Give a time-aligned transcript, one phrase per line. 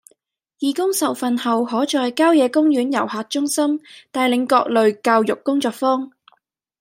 [0.57, 3.79] 義工受訓後可在郊野公園遊客中心
[4.11, 6.11] 帶領各類教育工作坊